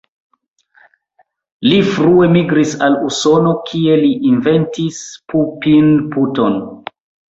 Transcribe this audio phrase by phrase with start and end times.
[1.67, 5.03] Li frue migris al Usono, kie li inventis
[5.35, 6.59] Pupin-poton.